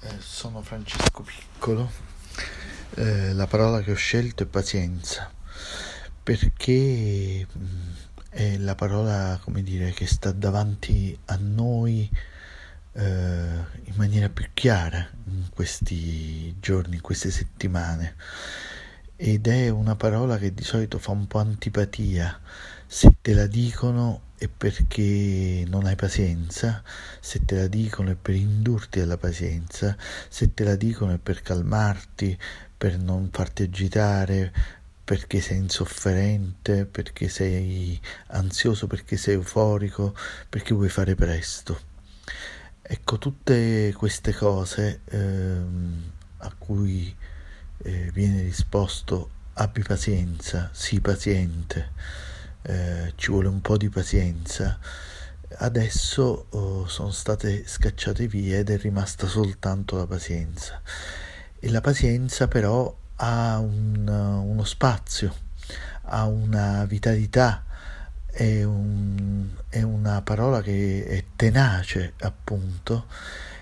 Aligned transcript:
Eh, 0.00 0.20
sono 0.20 0.62
Francesco 0.62 1.22
Piccolo, 1.22 1.90
eh, 2.94 3.32
la 3.32 3.48
parola 3.48 3.80
che 3.80 3.90
ho 3.90 3.96
scelto 3.96 4.44
è 4.44 4.46
pazienza, 4.46 5.28
perché 6.22 7.44
mm, 7.58 7.88
è 8.30 8.56
la 8.58 8.76
parola, 8.76 9.40
come 9.42 9.64
dire, 9.64 9.90
che 9.90 10.06
sta 10.06 10.30
davanti 10.30 11.18
a 11.24 11.36
noi 11.40 12.08
eh, 12.92 13.02
in 13.02 13.94
maniera 13.96 14.28
più 14.28 14.46
chiara 14.54 15.04
in 15.24 15.48
questi 15.52 16.54
giorni, 16.60 16.94
in 16.94 17.02
queste 17.02 17.32
settimane, 17.32 18.14
ed 19.20 19.48
è 19.48 19.68
una 19.68 19.96
parola 19.96 20.38
che 20.38 20.54
di 20.54 20.62
solito 20.62 21.00
fa 21.00 21.10
un 21.10 21.26
po' 21.26 21.40
antipatia, 21.40 22.40
se 22.86 23.16
te 23.20 23.34
la 23.34 23.48
dicono 23.48 24.20
è 24.38 24.46
perché 24.46 25.64
non 25.66 25.86
hai 25.86 25.96
pazienza, 25.96 26.84
se 27.18 27.44
te 27.44 27.56
la 27.56 27.66
dicono 27.66 28.12
è 28.12 28.14
per 28.14 28.36
indurti 28.36 29.00
alla 29.00 29.16
pazienza, 29.16 29.96
se 30.28 30.54
te 30.54 30.62
la 30.62 30.76
dicono 30.76 31.14
è 31.14 31.18
per 31.18 31.42
calmarti, 31.42 32.38
per 32.76 32.96
non 32.96 33.28
farti 33.32 33.64
agitare, 33.64 34.52
perché 35.02 35.40
sei 35.40 35.56
insofferente, 35.56 36.84
perché 36.84 37.28
sei 37.28 38.00
ansioso, 38.28 38.86
perché 38.86 39.16
sei 39.16 39.34
euforico, 39.34 40.14
perché 40.48 40.74
vuoi 40.74 40.90
fare 40.90 41.16
presto. 41.16 41.80
Ecco, 42.82 43.18
tutte 43.18 43.92
queste 43.96 44.32
cose 44.32 45.00
ehm, 45.06 46.12
a 46.36 46.54
cui 46.56 47.12
eh, 47.82 48.10
viene 48.12 48.42
risposto 48.42 49.30
abbi 49.54 49.82
pazienza, 49.82 50.70
sii 50.72 51.00
paziente 51.00 51.90
eh, 52.62 53.12
ci 53.16 53.30
vuole 53.30 53.48
un 53.48 53.60
po' 53.60 53.76
di 53.76 53.88
pazienza. 53.88 54.78
Adesso 55.60 56.46
oh, 56.50 56.86
sono 56.86 57.10
state 57.10 57.66
scacciate 57.66 58.26
via 58.26 58.58
ed 58.58 58.70
è 58.70 58.76
rimasta 58.76 59.26
soltanto 59.26 59.96
la 59.96 60.06
pazienza. 60.06 60.80
E 61.58 61.70
la 61.70 61.80
pazienza 61.80 62.46
però 62.46 62.94
ha 63.16 63.58
un, 63.58 64.06
uno 64.06 64.64
spazio, 64.64 65.34
ha 66.02 66.26
una 66.26 66.84
vitalità, 66.84 67.64
è, 68.26 68.62
un, 68.62 69.48
è 69.68 69.82
una 69.82 70.20
parola 70.22 70.60
che 70.60 71.06
è 71.06 71.24
tenace 71.34 72.12
appunto 72.20 73.06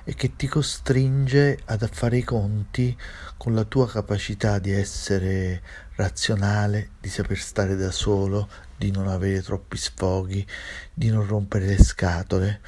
e 0.09 0.15
che 0.15 0.37
ti 0.37 0.47
costringe 0.47 1.59
ad 1.65 1.87
fare 1.91 2.19
i 2.19 2.23
conti 2.23 2.97
con 3.37 3.55
la 3.55 3.65
tua 3.65 3.89
capacità 3.89 4.61
di 4.61 4.71
essere 4.71 5.61
razionale, 5.97 6.91
di 7.01 7.09
saper 7.09 7.39
stare 7.39 7.75
da 7.75 7.91
solo, 7.91 8.49
di 8.77 8.93
non 8.93 9.09
avere 9.09 9.43
troppi 9.43 9.77
sfoghi, 9.77 10.47
di 10.95 11.09
non 11.09 11.27
rompere 11.27 11.67
le 11.67 11.83
scatole 11.83 12.61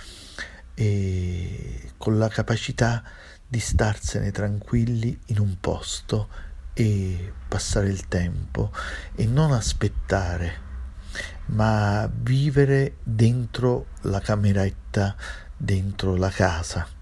e 0.75 1.93
con 1.97 2.19
la 2.19 2.29
capacità 2.29 3.05
di 3.47 3.61
starsene 3.61 4.33
tranquilli 4.33 5.17
in 5.27 5.39
un 5.39 5.61
posto 5.61 6.29
e 6.75 7.33
passare 7.47 7.89
il 7.89 8.09
tempo 8.09 8.73
e 9.15 9.27
non 9.27 9.53
aspettare 9.53 10.67
ma 11.47 12.11
vivere 12.13 12.97
dentro 13.05 13.87
la 14.03 14.21
cameretta, 14.21 15.15
dentro 15.57 16.17
la 16.17 16.31
casa 16.31 16.97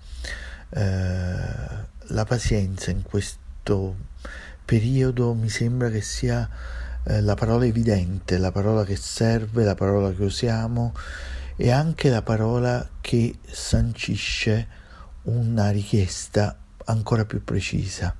eh, 0.70 1.84
la 2.08 2.24
pazienza 2.24 2.90
in 2.90 3.02
questo 3.02 3.96
periodo 4.64 5.34
mi 5.34 5.48
sembra 5.48 5.90
che 5.90 6.00
sia 6.00 6.48
eh, 7.04 7.20
la 7.20 7.34
parola 7.34 7.64
evidente, 7.64 8.38
la 8.38 8.50
parola 8.50 8.84
che 8.84 8.96
serve, 8.96 9.64
la 9.64 9.74
parola 9.74 10.12
che 10.12 10.24
usiamo 10.24 10.92
e 11.56 11.70
anche 11.70 12.10
la 12.10 12.22
parola 12.22 12.88
che 13.00 13.38
sancisce 13.48 14.66
una 15.22 15.70
richiesta 15.70 16.56
ancora 16.86 17.24
più 17.24 17.42
precisa. 17.44 18.14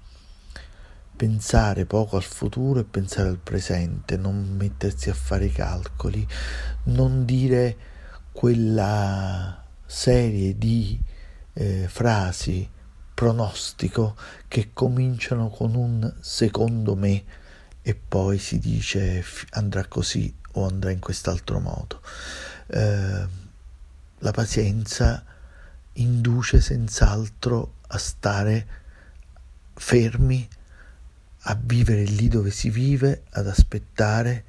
Pensare 1.16 1.86
poco 1.86 2.16
al 2.16 2.22
futuro 2.22 2.80
e 2.80 2.84
pensare 2.84 3.28
al 3.28 3.38
presente, 3.38 4.16
non 4.16 4.54
mettersi 4.56 5.10
a 5.10 5.14
fare 5.14 5.46
i 5.46 5.52
calcoli, 5.52 6.26
non 6.84 7.24
dire 7.24 7.76
quella 8.32 9.64
serie 9.86 10.56
di 10.58 11.00
eh, 11.56 11.86
frasi 11.88 12.68
pronostico 13.14 14.14
che 14.46 14.70
cominciano 14.74 15.48
con 15.48 15.74
un 15.74 16.14
secondo 16.20 16.94
me 16.94 17.24
e 17.80 17.94
poi 17.94 18.38
si 18.38 18.58
dice 18.58 19.24
andrà 19.50 19.86
così 19.86 20.34
o 20.52 20.66
andrà 20.66 20.90
in 20.90 20.98
quest'altro 20.98 21.58
modo. 21.60 22.02
Eh, 22.66 23.26
la 24.18 24.30
pazienza 24.32 25.24
induce 25.94 26.60
senz'altro 26.60 27.76
a 27.88 27.98
stare 27.98 28.66
fermi, 29.74 30.46
a 31.48 31.58
vivere 31.58 32.04
lì 32.04 32.28
dove 32.28 32.50
si 32.50 32.68
vive, 32.68 33.22
ad 33.30 33.46
aspettare 33.46 34.44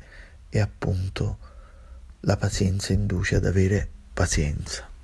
e 0.50 0.60
appunto 0.60 1.38
la 2.22 2.36
pazienza 2.36 2.92
induce 2.92 3.36
ad 3.36 3.46
avere 3.46 3.90
pazienza. 4.14 4.97